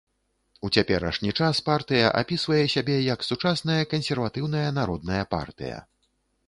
[0.67, 5.77] У цяперашні час партыя апісвае сябе як сучасная кансерватыўная народная партыя.